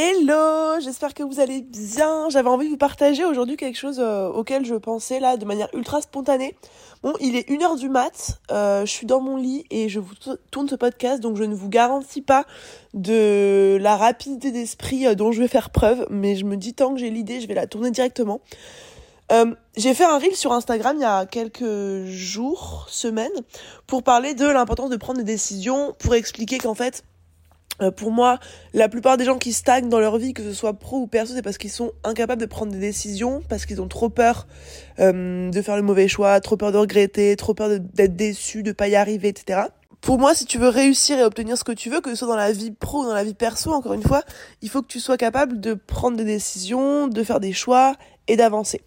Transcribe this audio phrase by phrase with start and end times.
[0.00, 2.28] Hello, j'espère que vous allez bien.
[2.30, 5.68] J'avais envie de vous partager aujourd'hui quelque chose euh, auquel je pensais là de manière
[5.74, 6.54] ultra spontanée.
[7.02, 10.14] Bon, il est 1h du mat, euh, je suis dans mon lit et je vous
[10.52, 12.44] tourne ce podcast, donc je ne vous garantis pas
[12.94, 16.94] de la rapidité d'esprit euh, dont je vais faire preuve, mais je me dis tant
[16.94, 18.40] que j'ai l'idée, je vais la tourner directement.
[19.76, 23.32] j'ai fait un reel sur Instagram il y a quelques jours, semaines,
[23.88, 27.02] pour parler de l'importance de prendre des décisions, pour expliquer qu'en fait,
[27.80, 28.38] euh, pour moi,
[28.74, 31.34] la plupart des gens qui stagnent dans leur vie, que ce soit pro ou perso,
[31.34, 34.46] c'est parce qu'ils sont incapables de prendre des décisions, parce qu'ils ont trop peur
[34.98, 38.72] euh, de faire le mauvais choix, trop peur de regretter, trop peur d'être déçu, de
[38.72, 39.62] pas y arriver, etc.
[40.00, 42.28] Pour moi, si tu veux réussir et obtenir ce que tu veux, que ce soit
[42.28, 44.22] dans la vie pro ou dans la vie perso, encore une fois,
[44.62, 47.94] il faut que tu sois capable de prendre des décisions, de faire des choix
[48.28, 48.80] et d'avancer.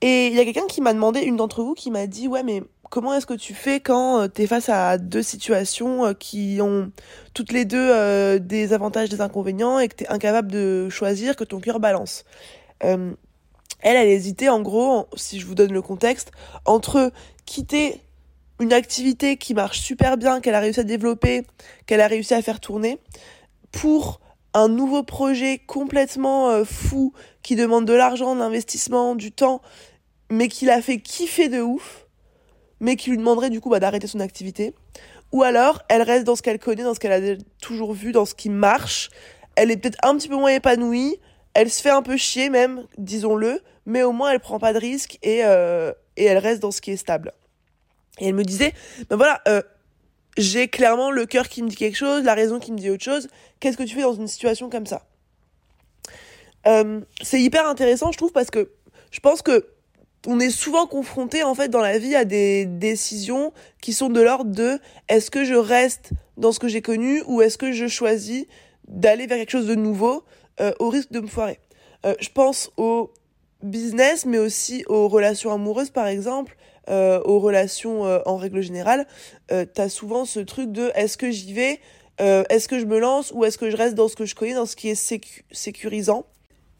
[0.00, 2.42] Et il y a quelqu'un qui m'a demandé, une d'entre vous, qui m'a dit, ouais,
[2.42, 2.62] mais
[2.94, 6.60] comment est-ce que tu fais quand euh, tu es face à deux situations euh, qui
[6.62, 6.92] ont
[7.34, 11.34] toutes les deux euh, des avantages, des inconvénients et que tu es incapable de choisir,
[11.34, 12.24] que ton cœur balance?
[12.78, 13.16] Elle,
[13.82, 16.30] elle hésitait en gros, si je vous donne le contexte,
[16.66, 17.10] entre
[17.46, 18.00] quitter
[18.60, 21.42] une activité qui marche super bien, qu'elle a réussi à développer,
[21.86, 23.00] qu'elle a réussi à faire tourner,
[23.72, 24.20] pour
[24.52, 29.62] un nouveau projet complètement fou qui demande de l'argent, de l'investissement, du temps,
[30.30, 32.03] mais qui l'a fait kiffer de ouf
[32.80, 34.74] mais qui lui demanderait du coup bah, d'arrêter son activité.
[35.32, 38.24] Ou alors, elle reste dans ce qu'elle connaît, dans ce qu'elle a toujours vu, dans
[38.24, 39.10] ce qui marche.
[39.56, 41.18] Elle est peut-être un petit peu moins épanouie,
[41.54, 44.78] elle se fait un peu chier même, disons-le, mais au moins elle prend pas de
[44.78, 47.32] risques et, euh, et elle reste dans ce qui est stable.
[48.18, 48.72] Et elle me disait,
[49.08, 49.62] ben voilà, euh,
[50.36, 53.04] j'ai clairement le cœur qui me dit quelque chose, la raison qui me dit autre
[53.04, 53.28] chose.
[53.60, 55.06] Qu'est-ce que tu fais dans une situation comme ça?
[56.66, 58.70] Euh, C'est hyper intéressant, je trouve, parce que
[59.10, 59.66] je pense que
[60.26, 64.20] on est souvent confronté en fait dans la vie à des décisions qui sont de
[64.20, 67.86] l'ordre de est-ce que je reste dans ce que j'ai connu ou est-ce que je
[67.86, 68.46] choisis
[68.88, 70.24] d'aller vers quelque chose de nouveau
[70.60, 71.58] euh, au risque de me foirer.
[72.06, 73.12] Euh, je pense au
[73.62, 76.56] business mais aussi aux relations amoureuses par exemple,
[76.90, 79.06] euh, aux relations en règle générale.
[79.48, 81.80] tu as souvent ce truc de est-ce que j'y vais,
[82.18, 84.54] est-ce que je me lance ou est-ce que je reste dans ce que je connais,
[84.54, 86.26] dans ce qui est sécurisant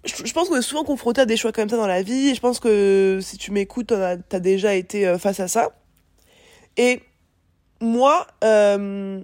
[0.05, 2.29] je, pense qu'on est souvent confronté à des choix comme ça dans la vie.
[2.31, 5.71] Et je pense que si tu m'écoutes, t'as as déjà été euh, face à ça.
[6.77, 7.01] Et
[7.81, 9.23] moi, euh,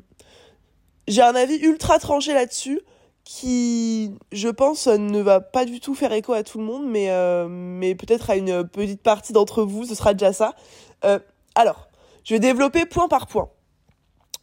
[1.09, 2.81] j'ai un avis ultra tranché là-dessus
[3.25, 7.11] qui, je pense, ne va pas du tout faire écho à tout le monde, mais,
[7.11, 10.55] euh, mais peut-être à une petite partie d'entre vous, ce sera déjà ça.
[11.55, 11.89] alors,
[12.25, 13.51] je vais développer point par point.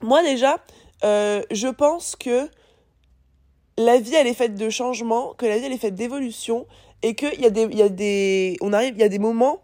[0.02, 0.58] Moi déjà,
[1.04, 2.50] je pense que
[3.78, 6.66] la vie elle est faite de changements, que la vie elle est faite d'évolution
[7.04, 9.62] et qu'il y a des y a des on arrive y a des moments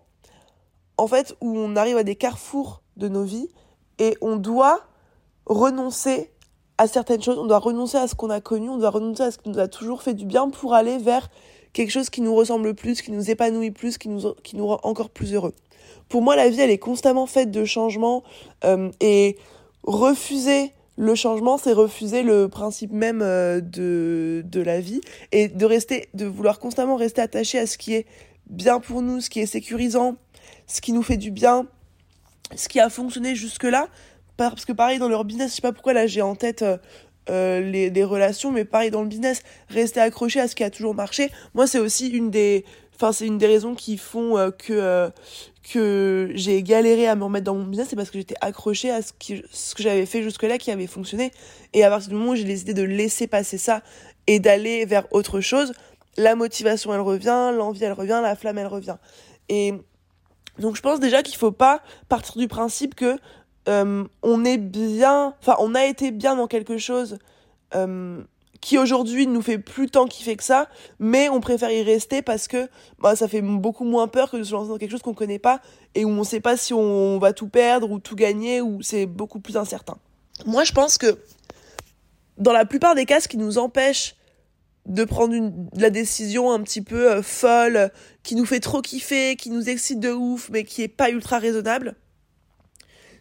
[0.97, 3.50] en fait où on arrive à des carrefours de nos vies
[4.00, 4.81] et on doit
[5.46, 6.31] renoncer
[6.78, 9.31] à certaines choses, on doit renoncer à ce qu'on a connu, on doit renoncer à
[9.31, 11.30] ce qui nous a toujours fait du bien pour aller vers
[11.72, 14.80] quelque chose qui nous ressemble plus, qui nous épanouit plus, qui nous, qui nous rend
[14.84, 15.53] encore plus heureux.
[16.09, 18.24] Pour moi, la vie, elle est constamment faite de changements
[18.63, 19.38] euh, et
[19.84, 25.66] refuser le changement, c'est refuser le principe même euh, de, de la vie et de
[25.66, 28.06] rester, de vouloir constamment rester attaché à ce qui est
[28.48, 30.16] bien pour nous, ce qui est sécurisant,
[30.68, 31.66] ce qui nous fait du bien,
[32.56, 33.88] ce qui a fonctionné jusque-là.
[34.38, 36.78] Parce que pareil, dans leur business, je sais pas pourquoi là j'ai en tête euh,
[37.30, 40.70] euh, les, les, relations, mais pareil dans le business, rester accroché à ce qui a
[40.70, 41.31] toujours marché.
[41.54, 42.66] Moi, c'est aussi une des,
[42.96, 45.12] enfin, c'est une des raisons qui font que,
[45.72, 49.02] que j'ai galéré à me remettre dans mon business, c'est parce que j'étais accrochée à
[49.02, 49.12] ce,
[49.52, 51.31] ce que j'avais fait jusque-là qui avait fonctionné.
[51.74, 53.81] Et à partir du moment où j'ai décidé de laisser passer ça
[54.28, 55.74] et d'aller vers autre chose,
[56.18, 58.98] la motivation elle revient, l'envie elle revient, la flamme elle revient.
[59.50, 59.74] Et
[60.60, 63.18] donc je pense déjà qu'il faut pas partir du principe que
[63.70, 67.18] euh, on est bien, enfin on a été bien dans quelque chose
[67.75, 68.22] euh,
[68.63, 72.47] qui aujourd'hui nous fait plus tant kiffer que ça, mais on préfère y rester parce
[72.47, 75.13] que bah, ça fait beaucoup moins peur que de se lancer dans quelque chose qu'on
[75.13, 75.59] connaît pas
[75.96, 79.06] et où on sait pas si on va tout perdre ou tout gagner ou c'est
[79.06, 79.97] beaucoup plus incertain.
[80.46, 81.19] Moi, je pense que
[82.38, 84.16] dans la plupart des cas, ce qui nous empêche
[84.85, 85.35] de prendre
[85.75, 87.92] la décision un petit peu euh, folle,
[88.24, 91.38] qui nous fait trop kiffer, qui nous excite de ouf, mais qui est pas ultra
[91.38, 91.95] raisonnable,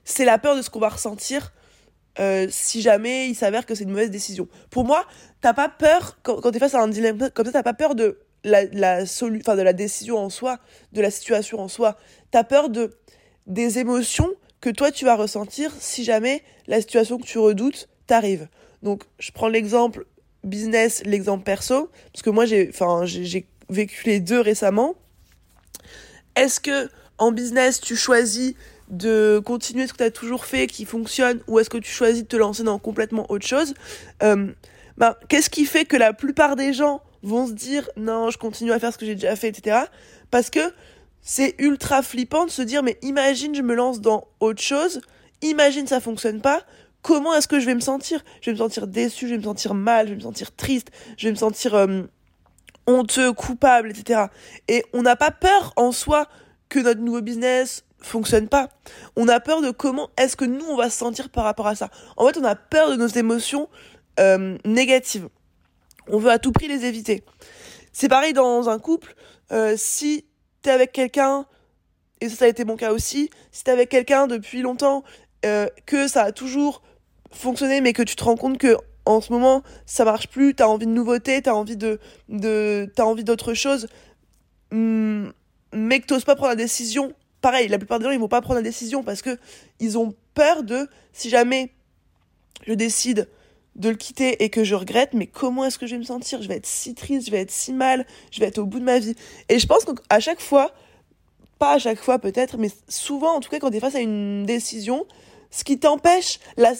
[0.05, 1.53] c'est la peur de ce qu'on va ressentir
[2.19, 4.49] euh, si jamais il s'avère que c'est une mauvaise décision.
[4.71, 5.07] Pour moi,
[5.41, 7.95] t'as pas peur, quand, quand t'es face à un dilemme comme ça, t'as pas peur
[7.95, 10.59] de la, la, de la décision en soi,
[10.93, 11.97] de la situation en soi.
[12.31, 12.91] T'as peur de,
[13.47, 14.31] des émotions
[14.61, 18.49] que toi tu vas ressentir si jamais la situation que tu redoutes t'arrive.
[18.83, 20.07] Donc, je prends l'exemple
[20.45, 24.95] business, l'exemple perso, parce que moi j'ai, enfin, j'ai vécu les deux récemment.
[26.37, 26.89] Est-ce que
[27.19, 28.55] en business tu choisis
[28.89, 32.23] de continuer ce que tu as toujours fait qui fonctionne ou est-ce que tu choisis
[32.23, 33.75] de te lancer dans complètement autre chose
[34.23, 34.53] euh,
[34.99, 38.73] ben, qu'est-ce qui fait que la plupart des gens vont se dire non, je continue
[38.73, 39.81] à faire ce que j'ai déjà fait, etc.
[40.31, 40.61] Parce que
[41.23, 45.01] c'est ultra flippant de se dire mais imagine je me lance dans autre chose,
[45.41, 46.63] imagine ça fonctionne pas,
[47.03, 48.25] comment est-ce que je vais me sentir?
[48.41, 50.91] Je vais me sentir déçu, je vais me sentir mal, je vais me sentir triste,
[51.17, 52.03] je vais me sentir euh,
[52.87, 54.27] honteux, coupable, etc.
[54.69, 56.29] Et on n'a pas peur en soi
[56.73, 58.71] que notre nouveau business fonctionne pas.
[59.15, 61.75] On a peur de comment est-ce que nous on va se sentir par rapport à
[61.75, 61.91] ça.
[62.17, 63.69] En fait, on a peur de nos émotions
[64.19, 65.29] euh, négatives.
[66.09, 67.25] On veut à tout prix les éviter.
[67.93, 69.15] C'est pareil dans un couple.
[69.53, 70.25] Euh, si
[70.63, 71.45] t'es avec quelqu'un,
[72.23, 75.05] et ça, a été mon cas aussi, si t'es avec quelqu'un depuis longtemps,
[75.45, 76.83] euh, que ça a toujours
[77.33, 80.69] fonctionné, mais que tu te rends compte que en ce moment ça marche plus, t'as
[80.69, 81.99] envie de nouveauté, t'as envie de,
[82.29, 83.89] de t'as envie d'autre chose,
[84.71, 85.29] hmm,
[86.01, 87.13] que t'oses pas prendre la décision.
[87.41, 89.39] Pareil, la plupart des gens ils vont pas prendre la décision parce que
[89.81, 91.73] ils ont peur de si jamais
[92.67, 93.29] je décide
[93.75, 96.43] de le quitter et que je regrette, mais comment est-ce que je vais me sentir?
[96.43, 98.79] Je vais être si triste, je vais être si mal, je vais être au bout
[98.79, 99.15] de ma vie.
[99.49, 100.73] Et je pense qu'à chaque fois,
[101.59, 104.01] pas à chaque fois peut-être, mais souvent en tout cas quand tu es face à
[104.01, 105.07] une décision,
[105.51, 106.75] ce qui t'empêche, la,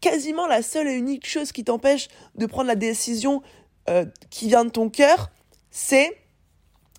[0.00, 3.42] quasiment la seule et unique chose qui t'empêche de prendre la décision
[3.88, 5.30] euh, qui vient de ton cœur,
[5.70, 6.16] c'est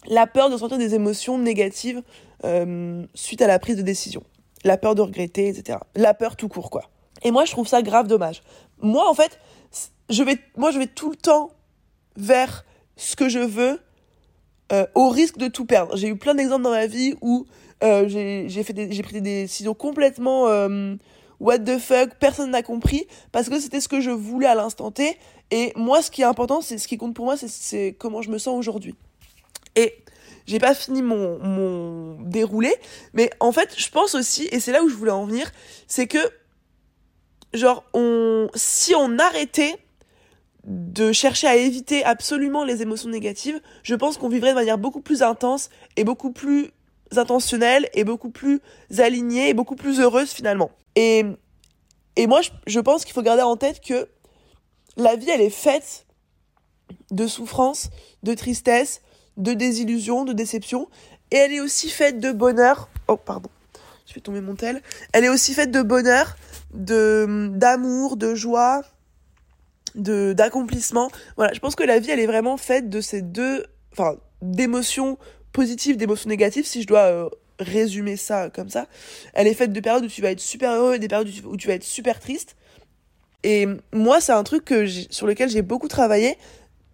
[0.08, 2.02] la peur de sentir des émotions négatives
[2.44, 4.24] euh, suite à la prise de décision.
[4.64, 5.80] La peur de regretter, etc.
[5.96, 6.90] La peur tout court, quoi.
[7.24, 8.42] Et moi, je trouve ça grave dommage
[8.80, 9.40] moi, en fait,
[10.10, 11.50] je vais, moi, je vais tout le temps
[12.16, 12.64] vers
[12.96, 13.80] ce que je veux,
[14.72, 15.98] euh, au risque de tout perdre.
[15.98, 17.48] J'ai eu plein d'exemples dans ma vie où
[17.84, 20.46] euh, j'ai fait j'ai pris des décisions complètement
[21.40, 24.92] what the fuck, personne n'a compris parce que c'était ce que je voulais à l'instant
[24.92, 25.18] T.
[25.52, 28.30] Et moi, ce qui est important, c'est ce qui compte pour moi, c'est comment je
[28.30, 28.96] me sens aujourd'hui.
[29.78, 30.04] Et
[30.48, 32.74] j'ai pas fini mon, mon déroulé,
[33.14, 35.52] mais en fait, je pense aussi, et c'est là où je voulais en venir,
[35.88, 36.20] c'est que
[37.54, 39.76] genre, on, si on arrêtait
[40.66, 45.02] de chercher à éviter absolument les émotions négatives, je pense qu'on vivrait de manière beaucoup
[45.02, 46.72] plus intense et beaucoup plus
[47.16, 48.62] intentionnelle et beaucoup plus
[48.98, 50.72] alignée et beaucoup plus heureuse finalement.
[50.96, 51.24] Et,
[52.16, 54.10] et moi, je, je pense qu'il faut garder en tête que
[54.98, 56.06] la vie, elle est faite
[57.12, 57.90] de souffrance,
[58.24, 59.02] de tristesse,
[59.38, 60.88] de désillusion, de déception.
[61.32, 62.90] Et elle est aussi faite de bonheur.
[63.08, 63.50] Oh, pardon.
[64.08, 64.82] Je vais tomber mon tel.
[65.14, 66.38] Elle est aussi faite de bonheur,
[66.74, 68.82] de d'amour, de joie,
[69.96, 71.12] de d'accomplissement.
[71.36, 75.18] Voilà, je pense que la vie elle est vraiment faite de ces deux enfin d'émotions
[75.52, 77.30] positives, d'émotions négatives si je dois euh,
[77.60, 78.88] résumer ça comme ça.
[79.34, 81.58] Elle est faite de périodes où tu vas être super heureux et des périodes où
[81.58, 82.56] tu vas être super triste.
[83.44, 84.74] Et moi, c'est un truc
[85.10, 86.38] sur lequel j'ai beaucoup travaillé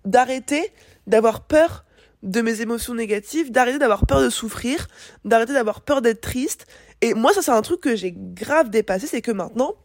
[0.05, 0.71] d'arrêter
[1.07, 1.85] d'avoir peur
[2.23, 4.87] de mes émotions négatives, d'arrêter d'avoir peur de souffrir,
[5.23, 6.65] d'arrêter d'avoir peur d'être triste
[7.03, 9.75] et moi, ça, c'est un truc que j'ai grave dépassé, c'est que maintenant,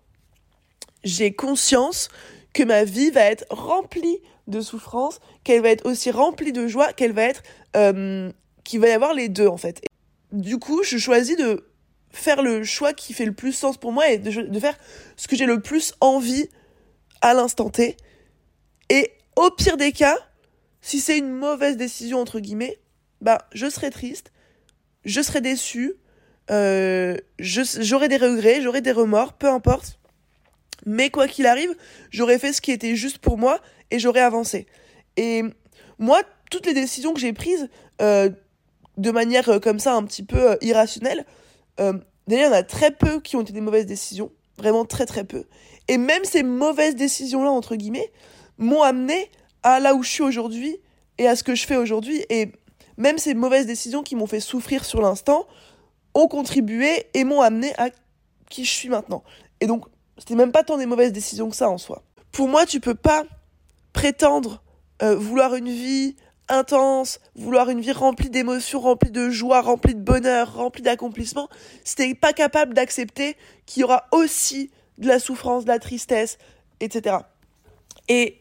[1.02, 2.10] j'ai conscience
[2.52, 6.92] que ma vie va être remplie de souffrance, qu'elle va être aussi remplie de joie,
[6.92, 7.42] qu'elle va être,
[7.74, 8.30] euh,
[8.62, 9.82] qu'il va y avoir les deux en fait.
[10.30, 11.68] du coup, je choisis de
[12.12, 14.78] faire le choix qui fait le plus sens pour moi et de, de faire
[15.16, 16.48] ce que j'ai le plus envie
[17.20, 17.96] à l'instant T.
[18.90, 20.16] Et au pire des cas,
[20.88, 22.78] si c'est une mauvaise décision entre guillemets,
[23.20, 24.32] bah je serai triste,
[25.04, 25.96] je serai déçu,
[26.50, 29.98] euh, j'aurais des regrets, j'aurais des remords, peu importe.
[30.86, 31.76] Mais quoi qu'il arrive,
[32.08, 34.66] j'aurais fait ce qui était juste pour moi et j'aurais avancé.
[35.18, 35.42] Et
[35.98, 37.68] moi, toutes les décisions que j'ai prises
[38.00, 38.30] euh,
[38.96, 41.26] de manière euh, comme ça un petit peu irrationnelle,
[41.76, 45.04] d'ailleurs, il y en a très peu qui ont été des mauvaises décisions, vraiment très
[45.04, 45.44] très peu.
[45.86, 48.10] Et même ces mauvaises décisions-là, entre guillemets,
[48.56, 49.30] m'ont amené
[49.74, 50.76] à là où je suis aujourd'hui
[51.18, 52.24] et à ce que je fais aujourd'hui.
[52.30, 52.52] Et
[52.96, 55.46] même ces mauvaises décisions qui m'ont fait souffrir sur l'instant,
[56.14, 57.90] ont contribué et m'ont amené à
[58.50, 59.22] qui je suis maintenant.
[59.60, 59.84] Et donc,
[60.18, 62.02] c'était même pas tant des mauvaises décisions que ça en soi.
[62.32, 63.24] Pour moi, tu peux pas
[63.92, 64.62] prétendre
[65.02, 66.16] euh, vouloir une vie
[66.48, 71.48] intense, vouloir une vie remplie d'émotions, remplie de joie, remplie de bonheur, remplie d'accomplissement,
[71.84, 76.38] si t'es pas capable d'accepter qu'il y aura aussi de la souffrance, de la tristesse,
[76.80, 77.18] etc.
[78.08, 78.37] Et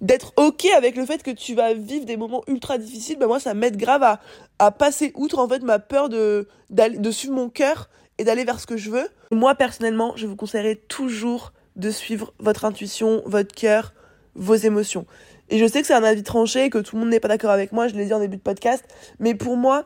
[0.00, 3.40] d'être ok avec le fait que tu vas vivre des moments ultra difficiles, bah moi
[3.40, 4.20] ça m'aide grave à,
[4.58, 7.88] à passer outre en fait ma peur de, de suivre mon cœur
[8.18, 9.08] et d'aller vers ce que je veux.
[9.30, 13.92] Moi personnellement, je vous conseillerais toujours de suivre votre intuition, votre cœur,
[14.34, 15.06] vos émotions.
[15.48, 17.50] Et je sais que c'est un avis tranché, que tout le monde n'est pas d'accord
[17.50, 18.84] avec moi, je l'ai dit en début de podcast,
[19.20, 19.84] mais pour moi,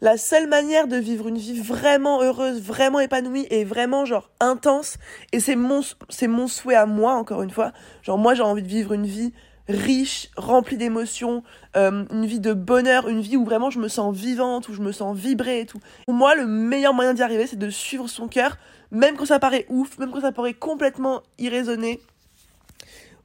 [0.00, 4.96] la seule manière de vivre une vie vraiment heureuse, vraiment épanouie et vraiment genre intense,
[5.32, 8.62] et c'est mon, c'est mon souhait à moi encore une fois, genre moi j'ai envie
[8.62, 9.32] de vivre une vie
[9.68, 11.42] riche, remplie d'émotions,
[11.76, 14.80] euh, une vie de bonheur, une vie où vraiment je me sens vivante, où je
[14.80, 15.80] me sens vibrer et tout.
[16.06, 18.56] Pour moi, le meilleur moyen d'y arriver, c'est de suivre son cœur,
[18.90, 22.00] même quand ça paraît ouf, même quand ça paraît complètement irraisonné.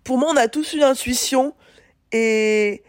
[0.03, 1.53] pour moi, on a tous une intuition
[2.11, 2.83] et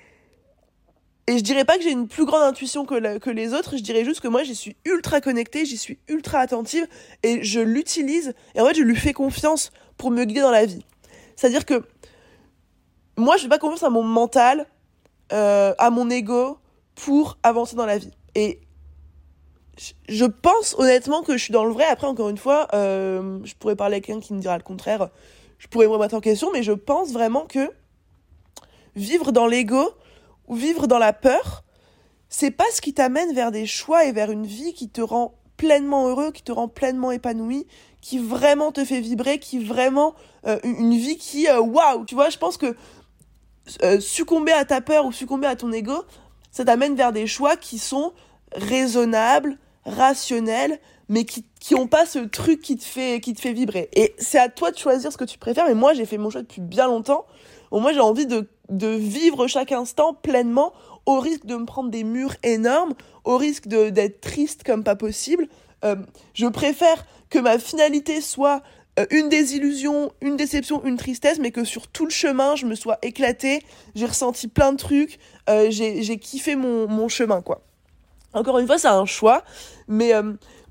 [1.29, 3.83] et je dirais pas que j'ai une plus grande intuition que, que les autres, je
[3.83, 6.87] dirais juste que moi j'y suis ultra connectée, j'y suis ultra attentive
[7.23, 10.65] et je l'utilise et en fait je lui fais confiance pour me guider dans la
[10.65, 10.87] vie.
[11.37, 11.85] C'est-à-dire que
[13.19, 14.67] moi je fais pas confiance à mon mental,
[15.33, 16.59] euh, à mon ego
[16.95, 18.13] pour avancer dans la vie.
[18.35, 18.61] Et
[20.09, 21.85] je pense honnêtement que je suis dans le vrai.
[21.85, 25.09] Après, encore une fois, euh, je pourrais parler à quelqu'un qui me dira le contraire.
[25.59, 27.71] Je pourrais me remettre en question, mais je pense vraiment que
[28.97, 29.91] vivre dans l'ego,
[30.47, 31.63] ou vivre dans la peur,
[32.29, 35.35] c'est pas ce qui t'amène vers des choix et vers une vie qui te rend
[35.57, 37.67] pleinement heureux, qui te rend pleinement épanoui,
[38.01, 40.15] qui vraiment te fait vibrer, qui vraiment
[40.47, 42.77] euh, une vie qui waouh, tu vois, je pense que
[43.83, 46.05] euh, succomber à ta peur ou succomber à ton ego,
[46.51, 48.13] ça t'amène vers des choix qui sont
[48.53, 53.53] raisonnables, rationnels, mais qui qui ont pas ce truc qui te fait qui te fait
[53.53, 53.89] vibrer.
[53.95, 55.67] Et c'est à toi de choisir ce que tu préfères.
[55.67, 57.27] Mais moi, j'ai fait mon choix depuis bien longtemps.
[57.71, 60.73] Bon, moi, j'ai envie de de vivre chaque instant pleinement
[61.07, 62.93] au risque de me prendre des murs énormes,
[63.25, 65.49] au risque d'être triste comme pas possible.
[65.85, 65.97] Euh,
[66.35, 68.63] je préfère que ma finalité soit
[69.11, 72.99] une désillusion, une déception, une tristesse, mais que sur tout le chemin, je me sois
[73.03, 73.63] éclatée,
[73.95, 77.63] j'ai ressenti plein de trucs, euh, j'ai kiffé mon, mon, chemin, quoi.
[78.33, 79.43] Encore une fois, c'est un choix,
[79.89, 80.13] mais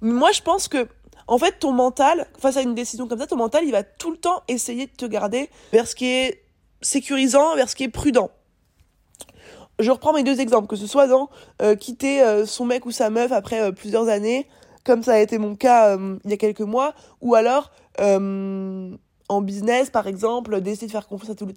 [0.01, 0.88] moi, je pense que
[1.27, 4.12] en fait, ton mental, face à une décision comme ça, ton mental, il va tout
[4.12, 6.48] le temps essayer de te garder vers ce qui est
[6.81, 8.29] sécurisant vers ce qui est prudent.
[9.79, 11.29] Je reprends mes deux exemples, que ce soit dans
[11.62, 14.48] euh, quitter euh, son mec ou sa meuf après euh, plusieurs années,
[14.88, 19.89] comme ça a été mon cas il y a quelques mois, ou alors en business
[19.89, 21.48] par exemple, décider de faire confiance à tout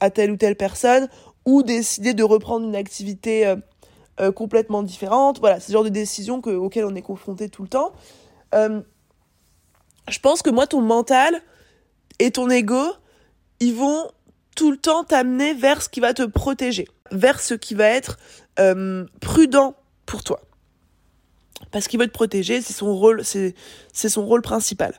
[0.00, 1.08] à telle ou telle personne,
[1.44, 3.54] ou décider de reprendre une activité
[4.34, 5.40] complètement différente.
[5.40, 7.92] Voilà, c'est ce genre de décision que, auxquelles on est confronté tout le temps.
[8.52, 11.42] je pense que moi, ton mental,
[12.20, 12.92] et ton ego,
[13.58, 14.08] ils vont
[14.54, 18.18] tout le temps t'amener vers ce qui va te protéger, vers ce qui va être
[18.60, 19.74] euh, prudent
[20.06, 20.40] pour toi.
[21.70, 23.54] Parce qu'il veut te protéger, c'est son rôle, c'est,
[23.92, 24.94] son rôle principal.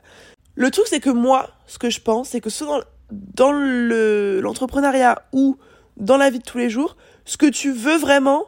[0.54, 5.22] Le truc, c'est que moi, ce que je pense, c'est que soit dans, le, l'entrepreneuriat
[5.32, 5.56] ou
[5.96, 8.46] dans la vie de tous les jours, ce que tu veux vraiment,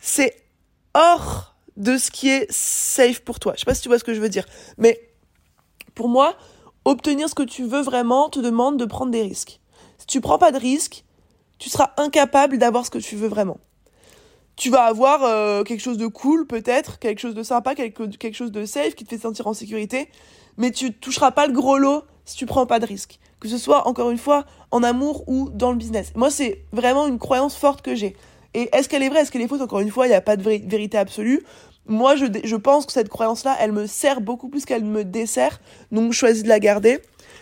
[0.00, 0.36] c'est
[0.94, 3.54] hors de ce qui est safe pour toi.
[3.54, 4.44] Je sais pas si tu vois ce que je veux dire,
[4.76, 5.00] mais
[5.94, 6.36] pour moi,
[6.84, 9.60] obtenir ce que tu veux vraiment te demande de prendre des risques.
[9.98, 11.04] Si tu prends pas de risques,
[11.58, 13.58] tu seras incapable d'avoir ce que tu veux vraiment.
[14.60, 18.34] Tu vas avoir euh, quelque chose de cool peut-être, quelque chose de sympa, quelque, quelque
[18.34, 20.10] chose de safe qui te fait sentir en sécurité,
[20.58, 23.20] mais tu toucheras pas le gros lot si tu prends pas de risques.
[23.40, 26.12] Que ce soit encore une fois en amour ou dans le business.
[26.14, 28.14] Moi c'est vraiment une croyance forte que j'ai.
[28.52, 29.62] Et est-ce qu'elle est vraie, est-ce qu'elle est fausse?
[29.62, 31.42] Encore une fois, il n'y a pas de vérité absolue.
[31.86, 35.60] Moi, je, je pense que cette croyance-là, elle me sert beaucoup plus qu'elle me dessert,
[35.90, 37.00] donc je choisis de la garder.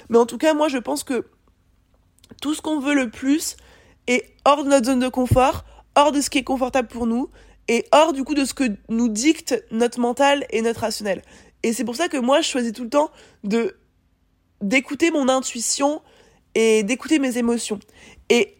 [0.08, 1.26] Mais en tout cas, moi, je pense que
[2.40, 3.56] tout ce qu'on veut le plus
[4.06, 5.64] est hors de notre zone de confort,
[5.98, 7.28] hors de ce qui est confortable pour nous,
[7.66, 11.22] et hors du coup de ce que nous dicte notre mental et notre rationnel.
[11.62, 13.10] Et c'est pour ça que moi, je choisis tout le temps
[13.42, 13.76] de
[14.60, 16.00] d'écouter mon intuition
[16.54, 17.78] et d'écouter mes émotions.
[18.28, 18.56] Et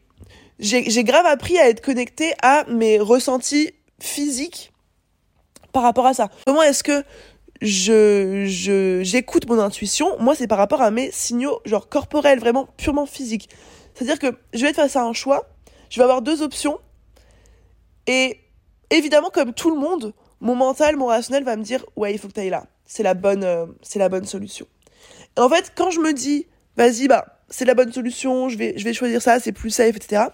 [0.58, 4.72] j'ai grave appris à être connecté à mes ressentis physiques
[5.72, 6.28] par rapport à ça.
[6.46, 7.04] Comment est-ce que
[7.62, 10.16] je, j'écoute mon intuition?
[10.18, 13.48] Moi, c'est par rapport à mes signaux, genre corporels, vraiment purement physiques.
[13.94, 15.48] C'est-à-dire que je vais être face à un choix,
[15.90, 16.78] je vais avoir deux options,
[18.08, 18.40] et
[18.90, 22.26] évidemment, comme tout le monde, mon mental, mon rationnel va me dire, ouais, il faut
[22.26, 22.66] que tu ailles là.
[22.86, 24.66] C'est la bonne, euh, c'est la bonne solution.
[25.36, 26.46] Et en fait, quand je me dis,
[26.76, 29.94] vas-y, bah, c'est la bonne solution, je vais, je vais choisir ça, c'est plus safe,
[29.94, 30.26] etc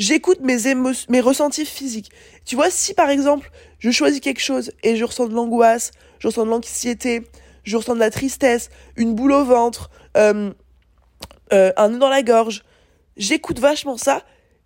[0.00, 0.74] j'écoute mes
[1.08, 2.10] mes ressentis physiques.
[2.44, 6.28] Tu vois, si par exemple, je choisis quelque chose et je ressens de l'angoisse, je
[6.28, 7.26] ressens de l'anxiété,
[7.62, 10.52] je ressens de la tristesse, une boule au ventre, euh,
[11.52, 12.64] euh, un nœud dans la gorge,
[13.16, 14.24] j'écoute vachement ça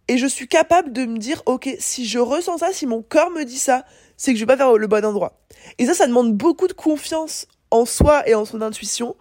[0.08, 3.30] et je suis capable de me dire, ok, si je ressens ça, si mon corps
[3.30, 3.84] me dit ça,
[4.16, 5.40] c'est que je vais pas vers le bon endroit.
[5.78, 9.16] Et ça, ça demande beaucoup de confiance en soi et en son intuition,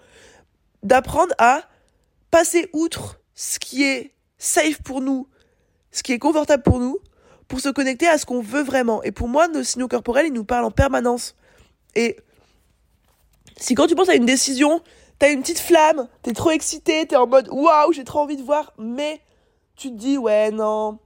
[0.83, 1.63] d'apprendre à
[2.31, 5.27] passer outre ce qui est safe pour nous,
[5.91, 6.97] ce qui est confortable pour nous,
[7.47, 9.01] pour se connecter à ce qu'on veut vraiment.
[9.03, 11.35] Et pour moi, nos signaux corporels, ils nous parlent en permanence.
[11.95, 12.17] Et
[13.57, 14.81] si quand tu penses à une décision,
[15.19, 18.43] t'as une petite flamme, t'es trop excité, t'es en mode waouh, j'ai trop envie de
[18.43, 19.21] voir, mais
[19.75, 20.99] tu te dis ouais, non,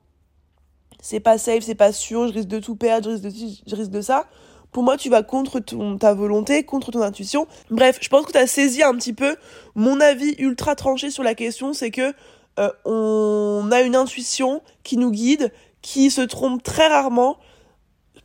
[1.02, 3.76] c'est pas safe, c'est pas sûr, je risque de tout perdre, je risque de, je
[3.76, 4.28] risque de ça.
[4.72, 7.48] Pour moi, tu vas contre ton, ta volonté, contre ton intuition.
[7.72, 9.38] Bref, je pense que tu as saisi un petit peu
[9.76, 12.14] mon avis ultra tranché sur la question, c'est que
[12.60, 17.38] euh, on a une intuition qui nous guide, qui se trompe très rarement.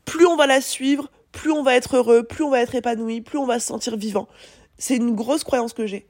[0.05, 3.21] Plus on va la suivre, plus on va être heureux, plus on va être épanoui,
[3.21, 4.29] plus on va se sentir vivant.
[4.79, 6.07] C'est une grosse croyance que j'ai.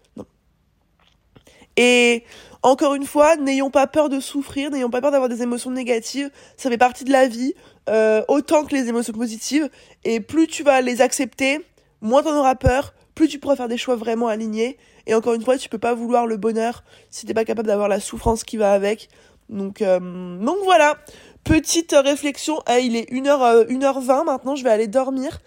[1.76, 2.24] Et
[2.62, 6.30] encore une fois, n'ayons pas peur de souffrir, n'ayons pas peur d'avoir des émotions négatives.
[6.56, 7.54] Ça fait partie de la vie,
[7.88, 9.68] euh, autant que les émotions positives.
[10.04, 11.64] Et plus tu vas les accepter,
[12.00, 14.78] moins t'en auras peur, plus tu pourras faire des choix vraiment alignés.
[15.06, 17.88] Et encore une fois, tu peux pas vouloir le bonheur si t'es pas capable d'avoir
[17.88, 19.08] la souffrance qui va avec.
[19.48, 19.98] Donc, euh,
[20.64, 20.96] voilà,
[21.44, 22.60] petite réflexion.
[22.70, 25.40] Eh, il est 1h, 1h20 maintenant, je vais aller dormir.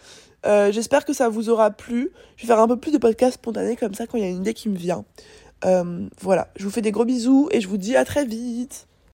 [0.45, 2.11] Euh, j'espère que ça vous aura plu.
[2.35, 4.29] Je vais faire un peu plus de podcasts spontanés comme ça quand il y a
[4.29, 5.05] une idée qui me vient.
[5.65, 8.87] Euh, voilà, je vous fais des gros bisous et je vous dis à très vite.